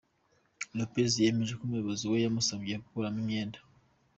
Lopez 0.77 1.11
yemeje 1.23 1.53
ko 1.57 1.63
umuyobozi 1.65 2.03
we 2.11 2.17
yamusabye 2.25 2.73
gukuramo 2.83 3.17
imyenda. 3.23 3.59